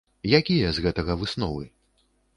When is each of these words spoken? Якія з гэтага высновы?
Якія 0.39 0.71
з 0.77 0.85
гэтага 0.87 1.19
высновы? 1.25 1.69